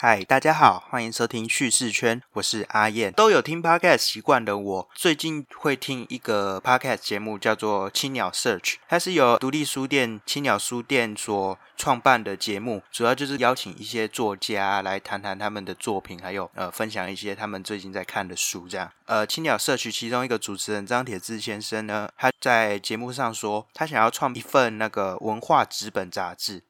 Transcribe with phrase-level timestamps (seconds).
[0.00, 3.12] 嗨，大家好，欢迎收听叙事圈，我是阿燕。
[3.14, 18.68] 都有听 podcast 习惯的我，最近会听一个 podcast 节目，叫做青鸟 Search，它是由独立书店青鸟书店所创办的节目，主要就是邀请一些作家来谈谈他们的作品，还有呃分享一些他们最近在看的书。
[18.68, 26.62] 这样，呃，青鸟 Search 其中一个主持人张铁志先生呢，他在节目上说，他想要创一份那个文化纸本杂志。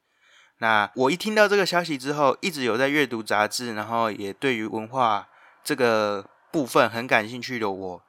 [0.59, 5.27] 那我一听到这个消息之后，一直有在阅读杂志，然后也对于文化
[5.63, 8.01] 这个部分很感兴趣的我，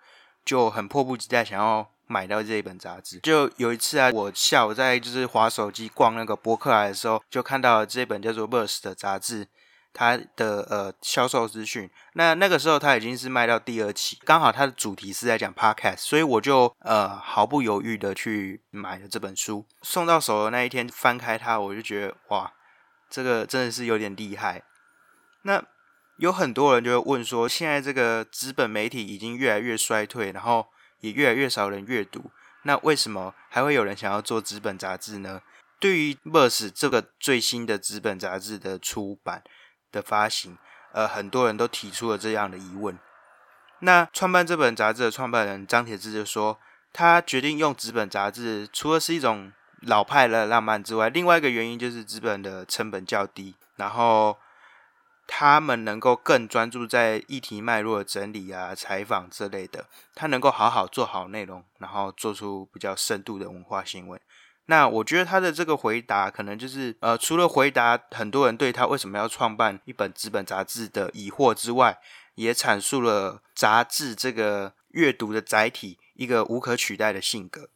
[0.45, 3.21] 就很迫不及待想要买到这一本杂志。
[3.21, 9.47] 就有一次啊，我下午在就是划手机逛那个博客来的时候，就看到了这本叫做《Verse》的杂志。
[9.93, 19.67] 他的呃销售资讯，那那个时候他已经是卖到第二期，刚好他的主题是在讲 podcast，所以我就呃毫不犹豫的去买了这本书。
[19.83, 22.53] 送到手的那一天，翻开它，我就觉得哇，
[23.09, 24.63] 这个真的是有点厉害。
[25.43, 25.63] 那
[26.19, 30.69] 有很多人就会问说，现在这个纸本媒体已经越来越衰退，然后
[31.01, 32.31] 也越来越少人阅读，
[32.63, 35.43] 那为什么还会有人想要做纸本杂志呢？
[35.81, 39.43] 对于 Verse 这个最新的纸本杂志的出版。
[39.93, 40.57] 的发行，
[40.93, 42.99] 呃，很多人都提出了这样的疑问。
[43.81, 46.59] 那创办这本杂志的创办人张铁志就说，
[46.93, 54.37] 他决定用纸本杂志，除了是一种老派的浪漫之外，另外一个原因就是纸本的成本较低，然后
[55.27, 64.21] 他们能够更专注在议题脉络的整理啊、采访之类的，他能够好好做好内容，然后做出比较深度的文化新闻。
[64.71, 71.99] 那我觉得他的这个回答，可能就是呃，除了回答很多人对他为什么要创办一本纸本杂志的疑惑之外，
[72.37, 77.71] 也阐述了杂志这个阅读的载体一个无可取代的性格。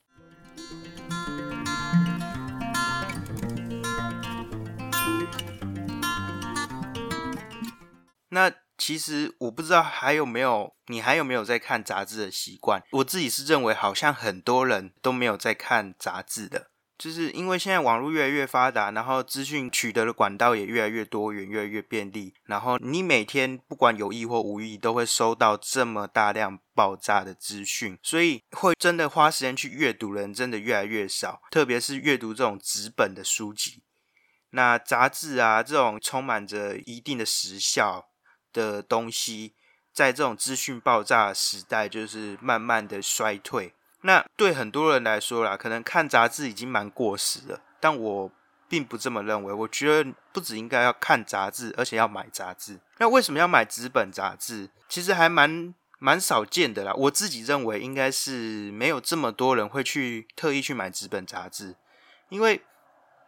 [8.29, 12.85] 那其实我不知道还有没有你还有没有在看杂志的习惯？
[12.93, 16.69] 我自己是认为好像很多人都没有在看杂志的。
[16.97, 33.83] 就是因为现在网络越来越发达，然后资讯取得的管道也越来越多元、越来越便利，然后你每天不管有意或无意，都会收到这么大量爆炸的资讯，所以会真的花时间去阅读的人真的越来越少，特别是阅读这种纸本的书籍。
[34.51, 38.07] 那杂志啊，这种充满着一定的时效
[38.53, 39.57] 的东西，
[39.93, 43.75] 在这种资讯爆炸的时代，就是慢慢的衰退。
[44.07, 48.31] 那对很多人来说啦，可能看杂志已经蛮过时了，但我
[48.69, 49.53] 并不这么认为。
[49.53, 52.79] 我觉得不止应该要看杂志，而且要买杂志。
[52.99, 54.69] 那为什么要买纸本杂志？
[54.91, 56.93] 其实还蛮蛮少见的啦。
[56.93, 61.75] 我自己认为应该是没有这么多人会去特意去买纸本杂志，
[62.29, 62.61] 因为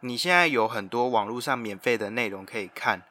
[0.01, 3.01] 你现在有很多网络上免费的内容可以看。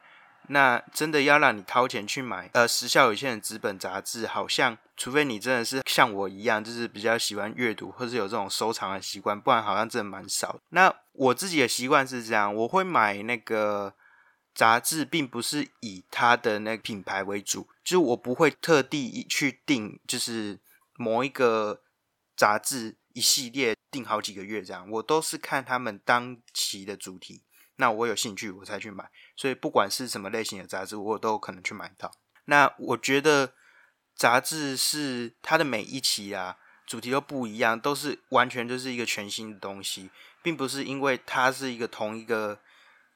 [0.48, 10.58] 那真的要让你掏钱去买，呃，时效有限的纸本杂志，好像除非你真的是像我一样，就是比较喜欢阅读，或是有这种收藏的习惯，不然好像真的蛮少。
[10.70, 13.94] 那我自己的习惯是这样，我会买那个
[14.54, 20.58] 杂志，并不是以它的那个品牌为主，就是我不会特地去订，就是
[20.96, 21.82] 某一个
[22.36, 27.42] 杂志一系列订好几个月这样，我都是看他们当期的主题。
[27.76, 29.10] 那我有兴趣，我才去买。
[29.36, 32.10] 所以不管是什么类型的杂志，我都可能去买到。
[32.46, 33.52] 那我觉得
[34.14, 40.10] 杂志是它的每一期啊，主题都不一样，都是完全就是一个全新的东西，
[40.42, 42.60] 并不是因为它是一个同一个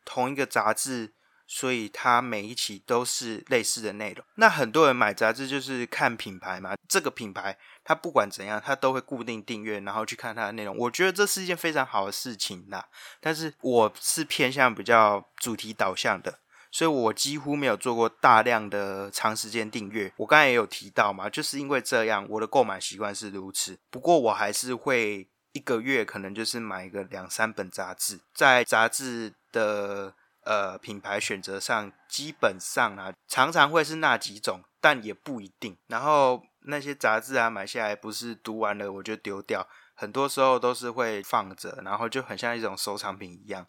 [0.05, 1.13] 同一个杂志。
[1.53, 4.25] 所以它每一期都是类似的内容。
[4.37, 10.77] 那很多人买杂志就是看品牌嘛，这个品牌它不管怎样，它都会固定订阅，然后去看它的内容。
[10.79, 12.87] 我觉得这是一件非常好的事情啦。
[13.21, 16.39] 但是我是偏向比较主题导向的，
[16.71, 20.13] 所以我几乎没有做过大量的长时间订阅。
[20.19, 23.77] 我刚才也有提到嘛，就是因为这样，我的购买习惯是如此。
[23.91, 30.15] 不过我还是会一个月可能就是买个两三本杂志，在杂志的。
[30.43, 35.77] 呃，品牌选择上基本上啊，常常会是那几种，但也不一定。
[35.87, 43.67] 然后那些杂志啊，买下来不是读完了我就丢掉，很多时候都是会放着，然后就很像一种收藏品一样，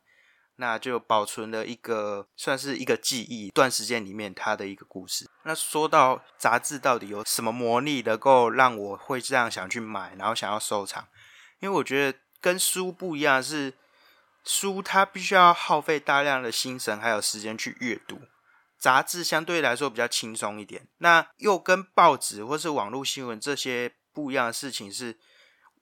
[0.56, 5.30] 那就保存了一个算是一个记忆，段时间里面它的一个故事。
[5.44, 11.06] 那说到杂志到底有什么魔力，能够让我会这样想去买，然后想要收藏？
[11.60, 13.74] 因为我觉得跟书不一样是。
[14.44, 18.22] 书它必须要耗费大量的心神还有时间去阅读，
[18.78, 20.88] 杂志相对来说比较轻松一点。
[20.98, 25.18] 那又跟报纸或是网络新闻这些不一样的事情是，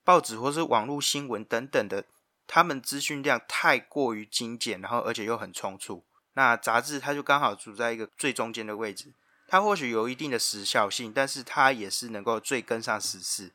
[0.04, 2.04] 报纸或是网络新闻等等的，
[2.46, 6.04] 他们资讯量太过于精简，然后而且又很匆促。
[6.34, 9.14] 那杂志它就刚好处在一个最中间的位置，
[9.48, 13.52] 它或许有一定的时效性，但是它也是能够最跟上时事。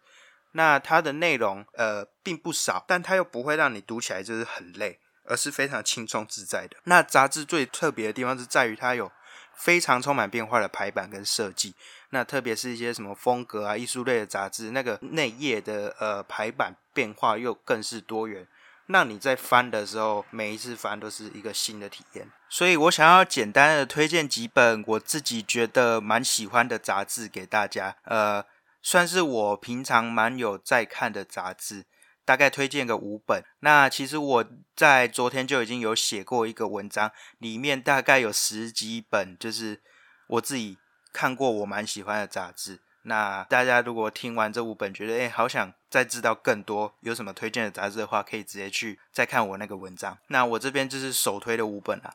[0.57, 6.77] 那它的内容呃并不少，但它又不会让你读起来就是很累，而是非常轻松自在的。
[6.85, 9.11] 那杂志最特别的地方是在于它有
[9.57, 11.75] 非常充满变化的排版跟设计。
[12.11, 18.47] 那特别是一些什么风格啊、艺术类的杂志，那个内页的呃排版变化又更是多元。
[18.87, 22.31] 那你在翻的时候，每一次翻都是一个新的体验。
[22.49, 28.45] 所以我想要简单的推荐几本我自己觉得蛮喜欢的杂志给大家，呃，
[28.85, 31.87] 算是我平常蛮有在看的杂志，
[32.23, 33.43] 大概推荐个五本。
[33.61, 34.45] 那其实我
[34.77, 39.81] 在昨天就已经有写过一个文章，里面大概有十几本，就是
[40.27, 40.77] 我自己
[41.15, 42.81] 看过我蛮喜欢的杂志。
[43.07, 50.19] 那大家如果听完这五本，觉得哎，好想再知道更多，有什么推荐的杂志的话，可以直接去再看我那个文章。
[50.29, 52.15] 那我这边就是首推的五本啦。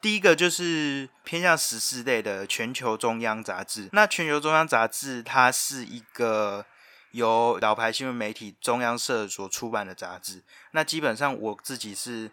[0.00, 3.86] 第一个就是偏向时事类的《全球中央杂志》。
[3.92, 6.64] 那《全球中央杂志》它是一个
[7.10, 10.42] 由老牌新闻媒体中央社所出版的杂志。
[10.70, 12.30] 那基本上我自己是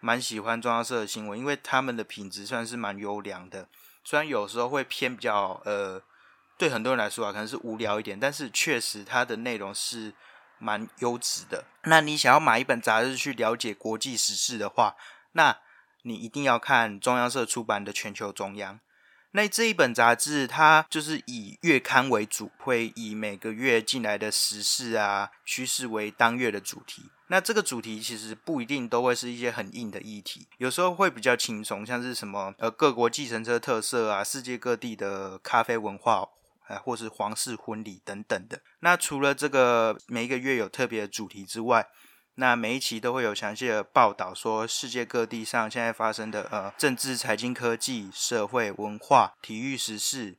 [0.00, 3.68] 蛮喜欢中央社的新闻，因为他们的品质算是蛮优良的。
[4.04, 6.02] 虽然有时候会偏比较呃。
[6.56, 10.12] 对很多人来说啊，可能是无聊一点，但是确实它的内容是
[10.58, 11.62] 蛮优质的。
[11.84, 14.96] 那你想要买一本杂志去了解国际时事的话，
[15.34, 15.56] 那
[16.08, 18.74] 你一定要看中央社出版的《全球中央》。
[19.32, 27.10] 那这一本杂志，它就是以月刊为主，会以每个月进来的时事啊、趋势为当月的主题。
[27.26, 36.30] 那这个主题其实不一定都会是一些很硬的议题，有时候会比较轻松，像是什么呃各国计程车特色啊、世界各地的咖啡文化。
[36.68, 38.60] 啊，或是皇室婚礼等等的。
[38.80, 41.88] 那除了这个每一个月有特别的主题之外，
[42.40, 50.36] 那每一期都会有详细的报道，说世界各地上现在发生的呃政治、财经、科技、社会、文化、体育、时事，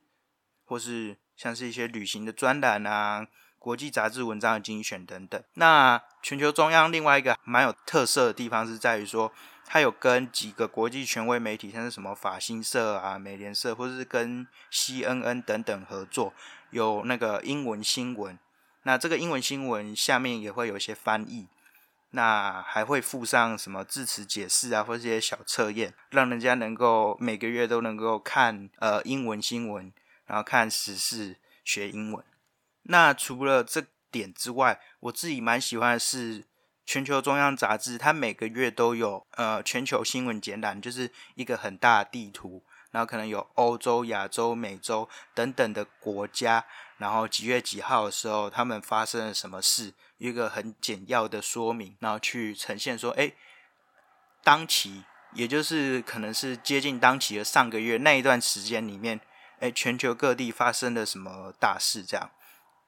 [0.64, 3.26] 或是像是一些旅行的专栏啊、
[3.58, 5.42] 国际杂志文章的精选等等。
[5.54, 9.32] 那全球中央另外一个蛮有特色的地方是在于说。
[9.72, 16.34] 它有跟几个国际权威媒体，像是什么法新社啊、美联社，或者是跟 CNN 等等合作，
[16.70, 18.36] 有那个英文新闻。
[18.82, 21.46] 那这个英文新闻下面也会有一些翻译，
[22.10, 29.92] 那还会附上什么字词解释啊，或者一些小测验，让人家能够每个月都能够看呃英文新闻，
[30.26, 32.24] 然后看时事学英文。
[32.84, 36.44] 那除了这点之外，我自己蛮喜欢的是。
[36.86, 46.64] 全球中央杂志，它每个月都有呃全球新闻简览，就是一个很大的地图，然后可能有欧洲、亚洲、美洲等等的国家，
[47.00, 53.32] 然后几月几号的时候，他们发生了什么事，一个很简要的说明，然后去呈现说，哎，
[54.44, 55.02] 当期，
[55.32, 59.20] 也就是可能是接近当期的上个月那一段时间里面，
[59.58, 62.30] 哎，全球各地发生了什么大事这样，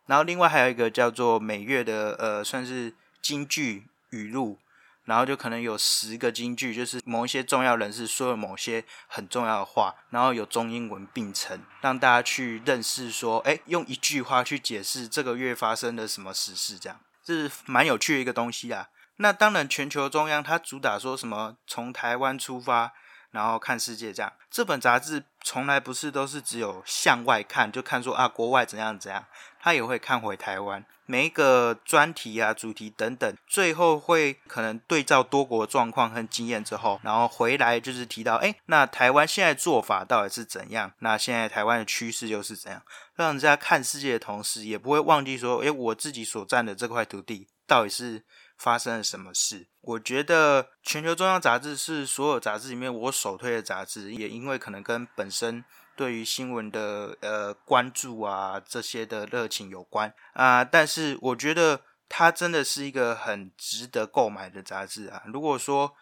[0.06, 3.88] 然后另外还有一个叫做每月的呃，算是京剧。
[4.12, 4.58] 语录，
[5.04, 18.88] 然后就可能有十个金句，就是某一些重要人士说了某些很重要的话，然后有中英文并成，让大家去认识说，哎，用一句话去解释这个月发生的什么实事，这样这是蛮有趣的一个东西啊。
[19.16, 22.92] 那当然，全球中央它主打说什么从台湾出发。
[23.32, 29.24] 然后看世界，这样这本杂志从来不是都是只有向外看，就看说啊国外怎样怎样，
[29.58, 40.92] 他也会看回台湾每一个专题啊、主题等等，最后会可能对照多国状况和经验之后，然后回来就是提到，哎，那台湾现在做法到底是怎样？
[41.00, 42.82] 那现在台湾的趋势又是怎样？
[43.16, 48.24] 让人家看世界的同时，也不会忘记说，哎，我自己所占的这块土地到底是。
[48.62, 49.66] 发生了什么事？
[49.80, 55.64] 我觉得《全球中央杂志》是所有杂志里面我首推的杂志，也因为可能跟本身
[55.96, 60.62] 对于新闻的呃关注啊这些的热情有关啊。
[60.62, 65.24] 但是我觉得它真的是一个很值得购买的杂志啊。
[65.26, 65.96] 如果说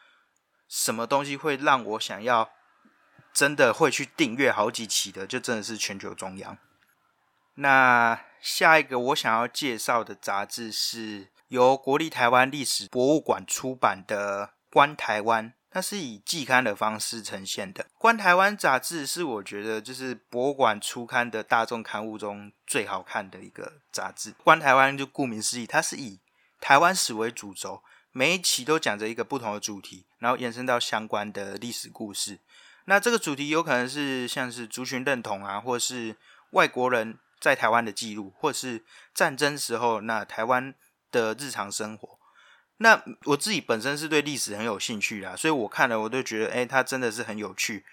[0.68, 2.50] 什么东西会让我想要
[3.32, 6.54] 真的会去订阅好几期的，就真的是《全球中央》。
[7.54, 11.28] 那下一个我想要介绍的杂志是。
[11.50, 17.82] 由国立台湾历史博物馆出版的《观台湾》，它是以季刊的方式呈现的。
[17.98, 24.30] 《观台湾》杂志是我觉得就是博物馆出刊的大众刊物中最好看的一个杂志。
[24.44, 26.20] 《观台湾》就顾名思义，它是以
[26.60, 32.38] 台湾史为主轴，每一期都讲着一个不同的主题，然后延伸到相关的历史故事。
[32.84, 36.14] 那这个主题有可能是像是族群认同啊，或是
[36.50, 40.72] 外国人在台湾的记录，或是战争时候那台湾。
[41.10, 42.18] 的日常生活，
[42.78, 47.84] 那我自己本身是对历史很有兴趣啦，所以我看了我都觉得，哎，它真的是很有趣，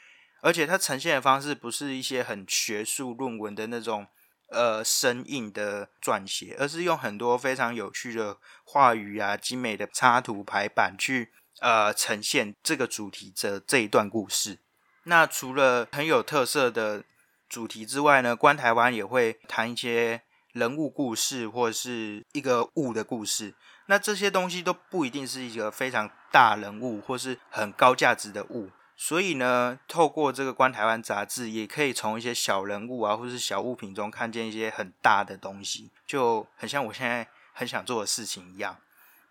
[0.42, 4.08] 而且它呈现的方式不是一些很学术论文的那种
[4.50, 14.60] 呃生硬的撰写，而是用很多非常有趣的话语啊、精美的插图排版去呃呈现这个主题的这一段故事。
[15.04, 17.04] 那除了很有特色的
[17.50, 20.22] 主题之外呢，观台湾也会谈一些
[20.58, 23.54] 人物故事或者是一个物的故事。
[23.86, 38.76] 那这些东西都不一定是一个非常大人物或是很高价值的物，所以呢，透过这个《观台湾》杂志，也可以从一些小人物啊，或是小物品中看见一些很大的东西，就很像我现在很想做的事情一样。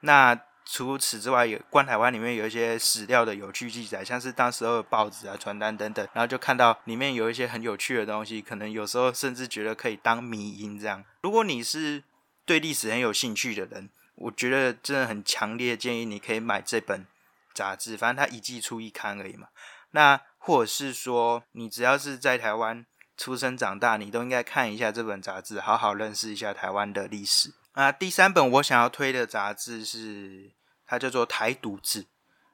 [0.01, 11.05] 那除此之外，有《观台湾》里面有一些史料的有趣记载，像是当时候的报纸啊、传单等等，然后就看到里面有一些很有趣的东西，可能有时候甚至觉得可以当迷因这样。
[11.23, 12.03] 如果你是
[12.45, 17.07] 对历史很有兴趣的人，我觉得真的很强烈建议你可以买这本
[17.55, 19.49] 杂志，反正它一季出一刊而已嘛。
[19.93, 22.85] 那或者是说，你只要是在台湾
[23.17, 27.55] 出生长大，你都应该看一下这本杂志，好好认识一下台湾的历史。
[27.73, 30.51] 啊，第三本我想要推的杂志是，
[30.87, 32.03] 它叫做《台独志》。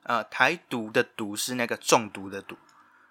[0.05, 2.57] 呃，台独的独是那个中毒的毒。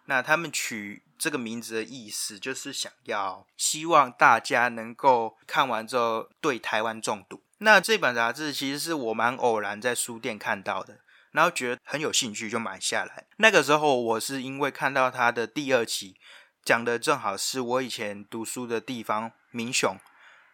[0.06, 7.42] 那他们取这个名字的意思，就是想要希望大家能够看完之后对台湾中毒。
[7.60, 10.98] 那这本杂志其实是我蛮偶然在书店看到的，
[11.32, 13.28] 然后觉得很有兴趣就买下来。
[13.38, 16.18] 那个时候我是因为看到它的第二期
[16.66, 19.96] 讲的正好是我以前读书的地方民雄，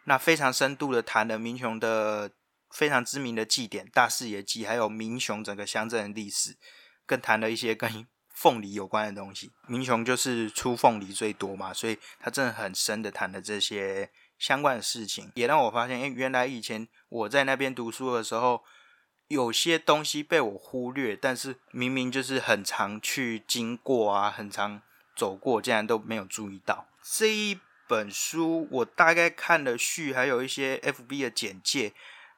[0.04, 2.30] 那非常深度的谈了民雄的
[2.72, 6.56] 非常知名的祭典大四爷祭，还有民雄整个乡镇的历史，
[7.06, 9.52] 更谈了一些跟凤梨有关的东西。
[9.68, 14.10] 民雄就是出凤梨最多嘛，所以他真的很深的谈了这些。
[14.40, 18.64] 相关的事情也让我发现，哎，原来以前我在那边读书的时候，
[19.30, 24.84] 有些东西被我忽略，但是明明就是很常去经过啊，很常
[25.16, 26.88] 走过，竟然都没有注意到。
[27.02, 31.94] 这一本书我大概看了序，还有一些 FB 的简介。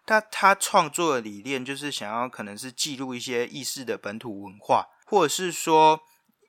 [0.09, 6.01] 他他创作的理念就是想要可能是记录一些意识的本土文化，或者是说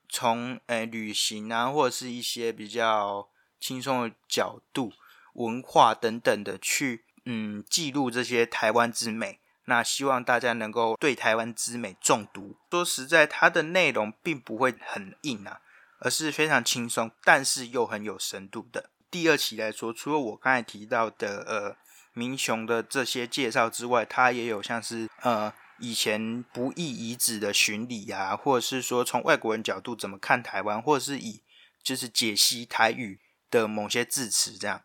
[0.08, 3.28] 从诶旅行啊，或者是一些比较
[3.60, 4.94] 轻松的角度。
[5.34, 9.38] 文化等等的去，嗯，记录这些台湾之美。
[9.66, 12.56] 那希望大家能够对台湾之美中毒。
[12.70, 15.60] 说实在，它的内容并不会很硬啊，
[16.00, 18.90] 而是非常轻松，但是又很有深度的。
[19.08, 21.76] 第二期来说，除了我刚才提到的呃
[22.12, 31.42] 民雄的这些介绍之外，它也有像是呃以前不义遗址的巡礼啊，或者是说从外国人角度怎么看台湾，或者是以
[31.82, 34.82] 就是解析台语的某些字词这样。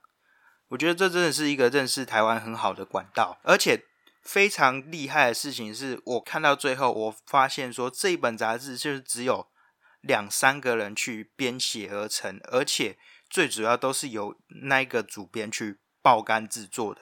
[0.70, 3.84] 我觉得这真的是一个认识台湾很好的管道，而且
[4.24, 9.48] 非常厉害的事情是，我看到最后，我发现说这一本杂志就是只有
[10.02, 12.98] 两三个人去编写而成，而且
[13.30, 17.02] 最主要都是由那个主编去爆肝制作的，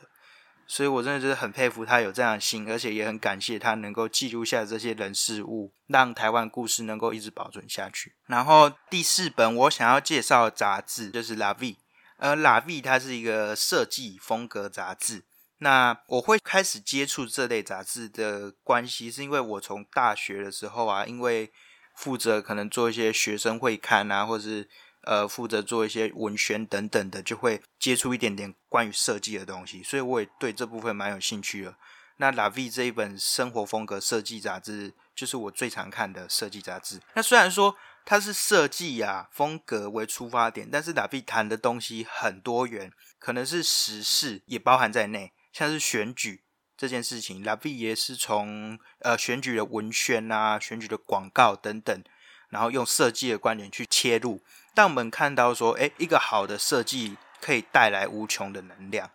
[0.68, 8.16] 所以我真的就是很佩服他有这样的心，而且也很感谢他能够记录下这些人事物，让台湾故事能够一直保存下去。
[8.28, 11.72] 然后第四本我想要介绍的杂志就是《La V》。
[12.18, 15.26] 呃，拉 V 它是一个设计风格杂志。
[15.58, 21.52] 那我会开始接触这类杂志的关系，是因为我从大学的时候啊，因为
[21.96, 24.70] 负责可能做一些学生会刊啊，或是
[25.04, 31.76] 呃负责做一些文宣等等的，就会接触一点点关于设计的东西，所以我也对这部分蛮有兴趣的。
[32.18, 37.02] 那拉 V 这一本生活风格设计杂志，就是我最常看的设计杂志。
[37.16, 46.44] 那虽然说，它是设计呀风格为出发点，但是拉比谈的东西很多元，可能是时事也包含在内，像是选举
[46.78, 52.04] 这件事情，拉比也是从呃选举的文宣啊、选举的广告等等，
[52.50, 54.44] 然后用设计的观点去切入，
[54.74, 59.10] 但我们看到说，哎，一个好的设计可以带来无穷的能量。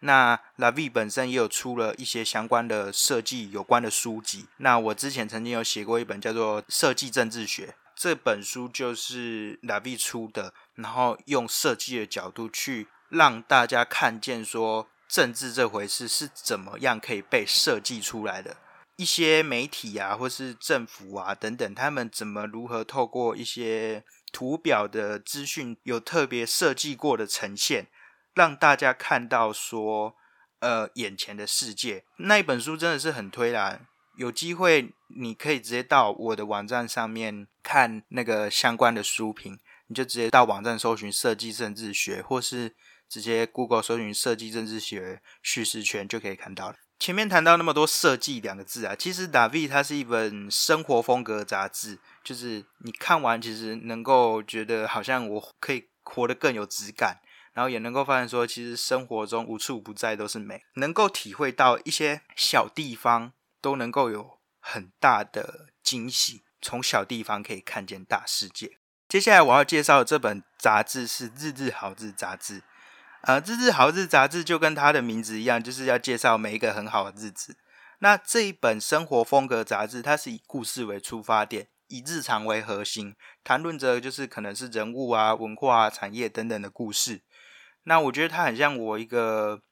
[0.00, 7.66] 那拉比本身也有出了一些相关的设计有关的书籍，那我之前曾经有写过一本叫做《设计政治学》。
[7.96, 18.56] 这本书就是拉比出的，然后用设计的角度去让大家看见说政治这回事是怎么样可以被设计出来的。
[18.96, 27.86] 一些媒体啊，或是政府啊等等，他们怎么如何透过一些图表的资讯，有特别设计过的呈现，
[28.34, 30.16] 让大家看到说，
[30.58, 32.04] 呃，眼前的世界。
[32.16, 33.82] 那一本书真的是很推啦。
[34.16, 42.74] 有机会，你可以直接到我的网站上面看那个相关的书评，你就直接到网站搜寻设计政治学，或是
[43.08, 46.76] 直接 Google 搜寻设计政治学叙事圈就可以看到了。
[46.98, 57.20] 前面谈到那么多设计两个字啊，其实《打 V》它是一本生活风格杂志，就是你看完其实能够觉得好像我可以活得更有质感，
[57.52, 68.78] 然后也能够发现说，其实生活中无处不在都是美，能够体会到一些小地方都能够有很大的惊喜，从小地方可以看见大世界。
[69.08, 72.62] 接下来我要介绍的这本杂志是《日日好日》杂志。
[73.26, 77.56] 呃，《日日好日》杂志就跟它的名字一样，就是要介绍每一个很好的日子。
[78.00, 87.22] 那这一本生活风格杂志，它是以故事为出发点，以日常为核心，谈论着就是可能是人物啊、文化、啊、产业等等的故事。
[87.84, 89.62] 那我觉得它很像我一个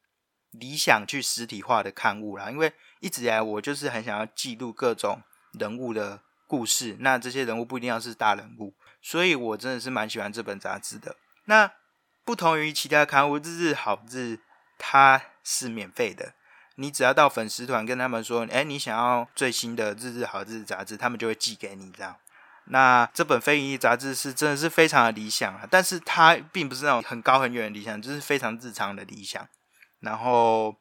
[0.52, 5.20] 理想去实体化的刊物啦，因为一直以来我就是很想要记录各种
[5.58, 6.96] 人物的故事。
[7.00, 11.16] 那这些人物不一定要是大人物，所以我真的是蛮喜欢这本杂志的。
[11.44, 11.70] 那
[12.24, 14.38] 不同于其他刊物，日日好日
[14.78, 16.34] 它是免费的。
[16.76, 22.16] 你只要到粉丝团跟他们说，哎，你想要最新的日日好日杂志，他们就会寄给你这样。
[22.66, 29.46] 那这本非盈利杂志是真的是非常的理想啊，但是它并不是那种很高很远的理想，就是非常日常的理想。
[30.00, 30.76] 然后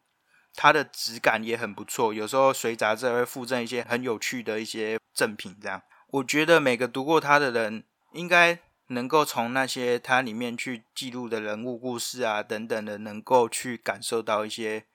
[0.55, 5.81] 它的质感也很不错，有时候随杂志会附赠一些很有趣的一些赠品这样。
[6.07, 7.83] 我觉得每个读过它的人
[8.13, 8.59] 应该。
[8.91, 14.85] 能够从那些它里面去记录的人物故事啊等等的，能够去感受到一些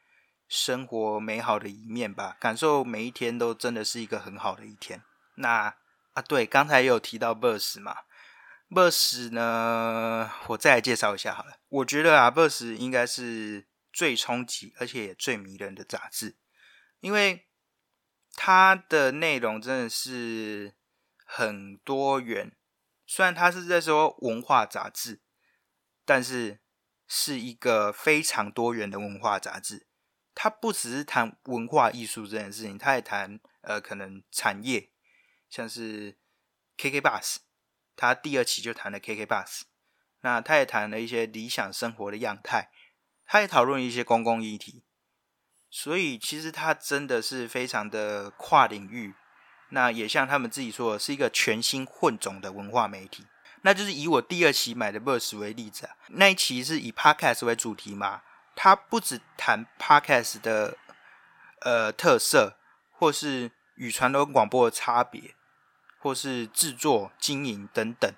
[0.47, 2.37] 生活美好的一面吧。
[2.39, 5.03] 感受每一天都真的是一个很好的一天。
[5.37, 5.75] 那
[6.13, 7.97] 啊，对，刚才也有提到 Bus 嘛
[8.69, 11.59] ，Bus 呢，我再来介绍一下好了。
[11.69, 16.37] 我觉得啊，Bus 应该是最冲击而且也最迷人的杂志，
[17.01, 17.47] 因为
[18.35, 20.75] 它的内容真的是
[21.25, 22.56] 很多元。
[23.07, 25.21] 虽然它是在说文化杂志，
[26.05, 26.61] 但是
[27.07, 29.87] 是一个非常多元的文化杂志。
[30.35, 34.91] 它不只是谈文化艺术这件事情，它也谈呃可能产业，
[35.49, 36.19] 像是
[36.77, 37.37] KK Bus，
[37.95, 39.63] 它第二期就谈了 KK Bus。
[40.21, 42.71] 那它也谈了一些理想生活的样态，
[43.25, 44.85] 它也讨论一些公共议题。
[45.71, 49.15] 所以其实它真的是非常的跨领域。
[49.71, 53.27] 那也像他们自己说的，是一个全新混种的文化媒体。
[53.63, 58.23] 那就是以我第二期买的 Verse 为例子啊，那一期是以 Podcast 为主题嘛，
[58.55, 60.77] 它不只谈 Podcast 的
[61.63, 62.57] 呃特色，
[62.93, 65.35] 或是与传统广播的差别，
[65.99, 68.09] 或是制作经营等等，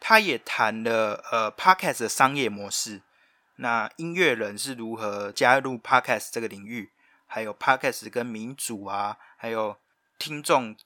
[0.00, 3.02] 它也谈了呃 Podcast 的商业模式。
[3.56, 6.92] 那音乐人是如何加入 Podcast 这个领域，
[7.26, 9.76] 还有 Podcast 跟民主啊，还有。
[10.18, 10.76] 听众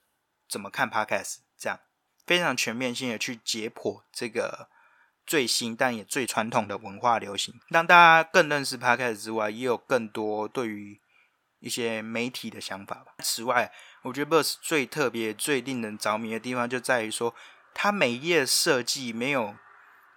[0.49, 1.39] 怎么看 Podcast？
[1.59, 1.81] 这样
[2.27, 4.69] 非常全面性的去解剖这个
[5.27, 11.01] 最新但也最传统的文化流行，让大家更认识 Podcast 之外，也有更多对于
[11.59, 13.15] 一些媒体的想法吧。
[13.19, 17.35] 此外，我觉得 Bus 最特别、最令人着迷的地方就在于说，
[17.75, 19.57] 它每一页设计没有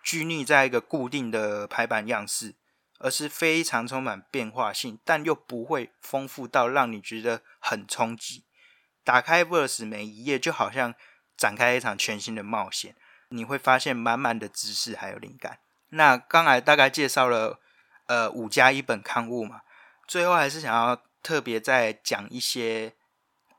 [0.04, 2.56] 拘泥在一个固定的排版样式，
[3.00, 8.46] 而是非常充满变化性，但又不会丰富到让你觉得很冲击。
[9.04, 10.94] 打开 Verse 每一页，就好像
[11.36, 12.96] 展开一场全新的冒险。
[13.30, 15.58] 你会发现满满的知识还有灵感。
[15.90, 17.60] 那刚才大概介绍了
[18.06, 19.62] 呃五加一本刊物嘛，
[20.08, 22.94] 最后还是想要特别再讲一些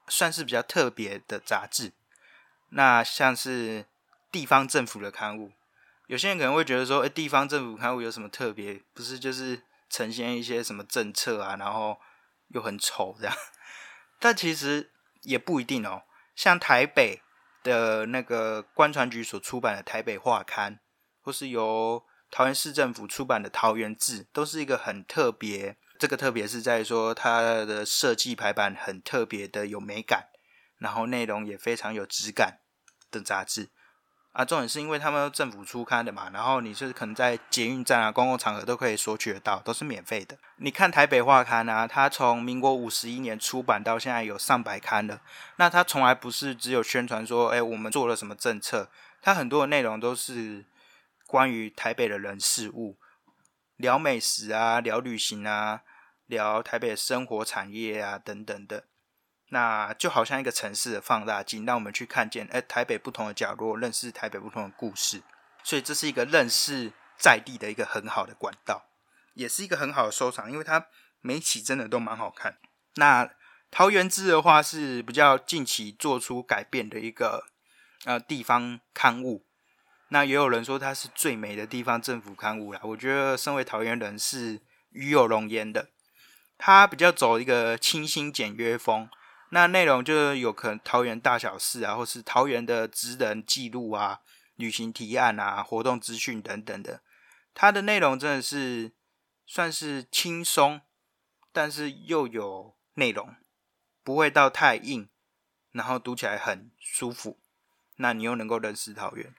[0.08, 1.92] 算是比较特别的杂志。
[2.70, 3.86] 那像是
[4.30, 5.52] 地方政府的刊物，
[6.06, 8.80] 有些人可能会觉得说，哎，地方政府刊物有什么特别？
[8.94, 12.00] 不是就是呈现一些什么政策啊，然后
[12.48, 13.36] 又很丑这样。
[14.20, 14.92] 但其实。
[15.24, 17.20] 也不一定哦，像台北
[17.62, 20.74] 的那个官船局所出版的《台北画刊》，
[21.20, 25.76] 或是由桃园市政府出版的《桃园志》，都是一个很特别。
[25.98, 30.28] 这个特别是在说它的设计排版很特别的有美感，
[30.78, 32.58] 然后内容也非常有质感
[33.10, 33.70] 的杂志。
[34.34, 40.36] 啊，重点是因为他们政府出刊的嘛，然后你是可能在捷运站啊、公共场合都可以索取得到，都是免费的。
[40.56, 45.20] 你看台北画刊啊，它从民国五十一年出版到现在有上百刊了。
[45.54, 48.90] 那它从来不是只有宣传说，哎，我们做了什么政策，
[49.22, 50.64] 它很多的内容都是
[51.28, 52.96] 关于台北的人事物，
[53.76, 55.82] 聊美食啊，聊旅行啊，
[56.26, 58.82] 聊台北的生活产业啊等等的。
[59.50, 65.22] 那就好像一个城市的放大镜，让我们去看见，哎，台北不同的角落，认识台北不同的故事。
[65.62, 68.86] 所以这是一个认识在地的一个很好的管道，
[69.34, 70.86] 也是一个很好的收藏，因为它
[71.20, 72.58] 每期真的都蛮好看。
[72.96, 73.30] 那
[73.70, 77.46] 桃园志的话是比较近期做出改变的一个
[78.04, 79.44] 呃地方刊物。
[80.08, 82.80] 那也有人说它是最美的地方政府刊物啦。
[82.82, 85.88] 我觉得身为桃园人是与有荣焉的。
[86.56, 89.08] 它比较走一个清新简约风。
[89.54, 94.20] 那内容就有可能桃园大小事啊，或是桃园的职人记录啊、
[94.56, 97.02] 旅行提案啊、活动资讯等等的。
[97.54, 98.90] 它的内容真的是
[99.46, 100.80] 算是轻松，
[101.52, 103.36] 但是又有内容，
[104.02, 105.08] 不会到太硬，
[105.70, 107.38] 然后读起来很舒服。
[107.98, 109.32] 那你又能够认识桃园，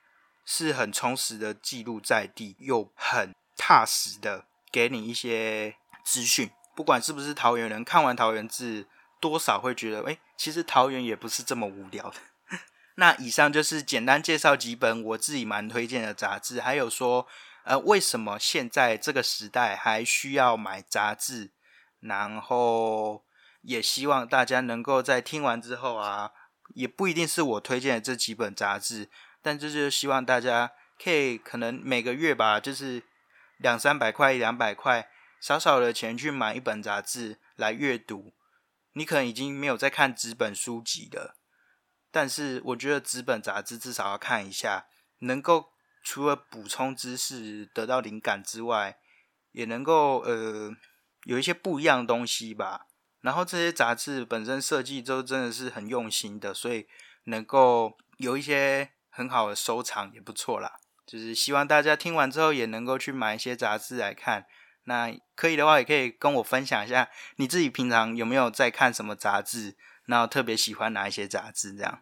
[0.46, 5.76] 是很充实的记录在地，又很踏实的给你一些
[6.06, 6.50] 资讯。
[6.74, 8.88] 不管是不是桃园人，看完桃园志，
[9.20, 12.18] 多少会觉得，哎，其实桃园也不是这么无聊的。
[12.96, 17.28] 那以上就是简单介绍几本我自己蛮推荐的杂志，还有说，
[17.64, 21.52] 呃，为什么现在这个时代还需要买杂志？
[22.00, 23.24] 然后
[23.62, 26.32] 也希望大家能够在听完之后啊。
[26.74, 29.08] 也不一定是我推荐的这几本杂志，
[29.40, 33.04] 但这就是希望大家可以可能每个月吧，就是
[33.58, 35.08] 两三百块、两百块，
[35.40, 38.34] 少少的钱去买一本杂志来阅读。
[38.98, 41.36] 你可能已经没有在看纸本书籍了，
[42.12, 44.88] 但是我觉得纸本杂志至少要看一下，
[45.20, 48.98] 能够除了补充知识、得到灵感之外，
[49.52, 50.72] 也能够呃
[51.26, 52.88] 有一些不一样的东西吧。
[53.20, 56.88] 然后这些杂志本身设计都真的是很用心的，所以
[57.26, 60.72] 能够有一些很好的收藏也不错啦。
[61.06, 64.46] 就是希望大家听完之后也能够去买一些杂志来看。
[64.86, 72.00] 那可以的话，也可以跟我分享一下你自己平常有没有在看什么杂志，然后特别喜欢哪一些杂志这样。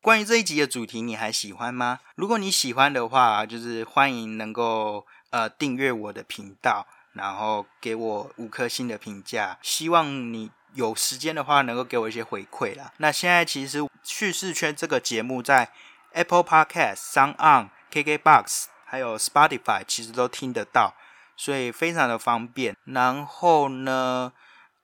[0.00, 2.00] 关于这一集的主题，你还喜欢吗？
[2.14, 9.58] 如果你喜欢的话，就是欢迎能够呃订阅我的频道，然后给我五颗星的评价。
[9.60, 12.92] 希望你有时间的话，能够给我一些回馈啦。
[12.98, 15.68] 那现在其实叙事圈这个节目在
[16.12, 20.94] Apple Podcast、Sound On、KKBox 还有 Spotify 其实都听得到，
[21.36, 22.76] 所以非常的方便。
[22.84, 24.32] 然后呢，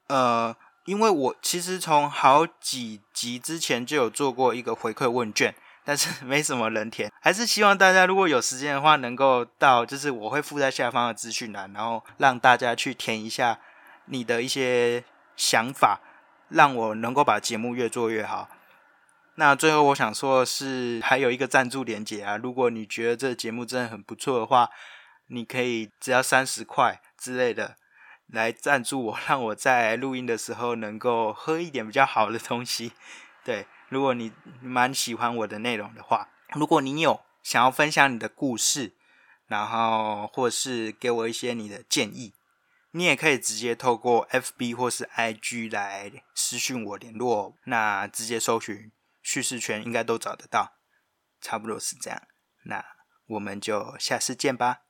[0.08, 0.54] 呃。
[0.86, 13.58] 因为我其实从好几集之前就有做过一个回馈问卷，但是 没什么人填，还是希望大家如果有时间的话，能够到就是我会附在下方的资讯栏，然后让大家去填一下
[14.08, 15.02] 你的一些
[15.36, 16.00] 想法，
[16.48, 18.48] 让我能够把节目越做越好。
[19.36, 24.70] 那最后我想说的是，还有一个赞助连接啊，如果你觉得这节目真的很不错的话，
[25.28, 27.76] 你可以只要三十块之类的。
[28.28, 32.92] 来赞助我，让我在录音的时候能够喝一点比较好的东西。
[33.44, 38.94] 对，如果你蛮喜欢我的内容的话，如果你有想要分享你的故事，
[39.46, 42.32] 然后或是给我一些你的建议，
[42.96, 47.56] 你也可以直接透过 FB 或是 IG 来私讯我联络。
[47.64, 50.78] 那直接搜寻叙事圈应该都找得到，
[51.40, 52.22] 差不多是这样。
[52.66, 52.84] 那
[53.26, 54.83] 我们就下次见吧。